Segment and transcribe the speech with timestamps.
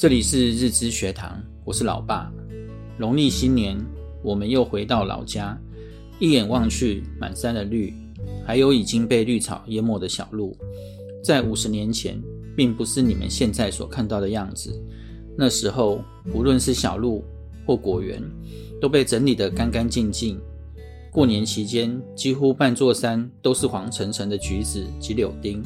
[0.00, 2.32] 这里是日知学堂，我是老爸。
[2.96, 3.78] 农历新年，
[4.22, 5.54] 我们又回到老家，
[6.18, 7.92] 一眼望去，满山的绿，
[8.42, 10.56] 还有已经被绿草淹没的小路。
[11.22, 12.18] 在五十年前，
[12.56, 14.72] 并不是你们现在所看到的样子。
[15.36, 17.22] 那时候，无论是小路
[17.66, 18.22] 或果园，
[18.80, 20.40] 都被整理得干干净净。
[21.12, 25.62] 过年期间，几乎半座山都是黄澄澄的橘子及柳丁。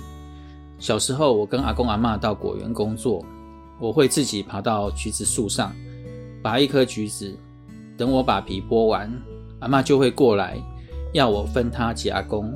[0.81, 3.25] 小时候，我跟阿公阿嬷到果园工作，
[3.81, 5.75] 我会自己爬到橘子树上，
[6.43, 7.37] 拔一颗橘子，
[7.97, 9.11] 等我把皮剥完，
[9.61, 10.57] 阿嬷就会过来
[11.13, 12.53] 要我分她几阿公。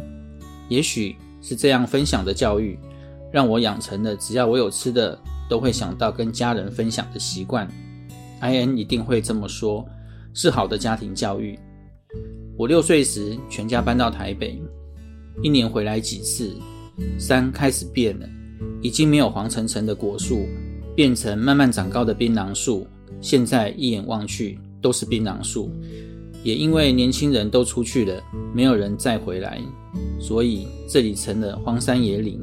[0.69, 2.79] 也许是这样分享的教育，
[3.33, 7.69] 让我养成了只要我有吃的，都会想到跟家人分享的习惯。
[8.41, 9.85] IN 一定会这么说，
[10.35, 11.59] 是好的家庭教育。
[12.57, 14.61] 我六岁时，全家搬到台北，
[15.43, 16.57] 一年回来几次。
[17.17, 18.29] 山开始变了，
[18.83, 20.49] 已经没有黄澄澄的果树，
[20.99, 22.85] 变成慢慢长高的槟榔树。
[23.21, 25.71] 现在一眼望去都是槟榔树。
[26.43, 28.21] 也因为年轻人都出去了，
[28.53, 29.61] 没有人再回来，
[30.19, 32.41] 所以这里成了荒山野岭。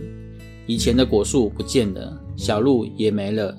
[0.68, 3.54] 以前的果树不见了，小路也没了，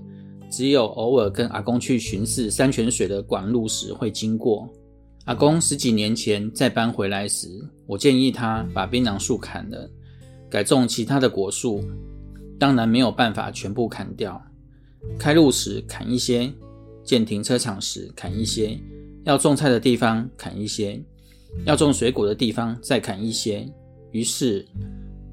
[0.50, 4.66] 只有偶尔跟阿公去巡视山泉水的管路时会经过。
[5.26, 7.48] 阿公十几年前再搬回来时，
[7.86, 9.90] 我建议他把槟榔树砍了，
[10.48, 11.84] 改种其他的果树。
[12.58, 14.42] 当然没有办法全部砍掉，
[15.18, 16.52] 开路时砍一些，
[17.04, 18.78] 建停车场时砍一些，
[19.24, 21.02] 要种菜的地方砍一些，
[21.64, 23.66] 要种水果的地方再砍一些。
[24.12, 24.66] 于是，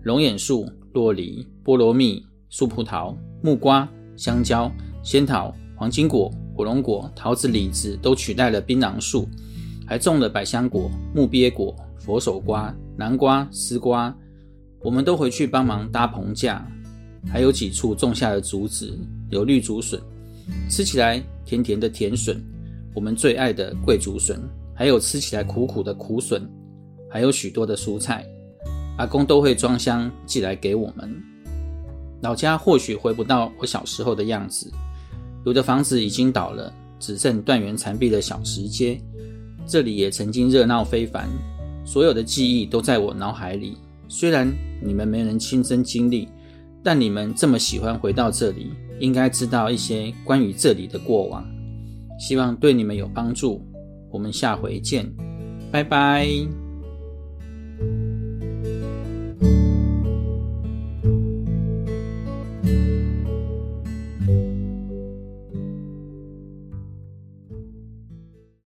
[0.04, 4.72] 龙眼树、洛梨、菠萝蜜、树葡萄、木瓜、香蕉、
[5.04, 9.28] 仙桃、黄金果、火龙果、桃子、李子都取代了槟榔树。
[9.86, 14.16] 还种了百香果、木鳖果、佛手瓜、南瓜、丝瓜，
[14.82, 16.66] 我们都回去帮忙搭棚架。
[17.28, 18.98] 还有几处种下了竹子，
[19.34, 20.00] 有绿竹笋，
[20.70, 22.40] 吃起来甜甜的甜笋，
[22.94, 24.40] 我们最爱的桂竹笋，
[24.76, 26.48] 还有吃起来苦苦的苦笋，
[27.10, 28.24] 还有许多的蔬菜，
[28.98, 31.12] 阿公都会装箱寄来给我们。
[32.22, 34.72] 老家或许回不到我小时候的样子，
[35.46, 39.02] 有的房子已经倒了，只剩断垣残壁的小石阶。
[39.66, 41.28] 这里也曾经热闹非凡，
[41.86, 43.78] 所有的记忆都在我脑海里。
[44.08, 44.50] 虽然
[44.82, 46.28] 你们没能亲身经历，
[46.84, 51.46] 但你们这么喜欢回到这里，应该知道一些关于这里的过往。
[52.20, 53.66] 希望对你们有帮助。
[54.12, 55.12] 我们下回见，
[55.72, 56.63] 拜拜。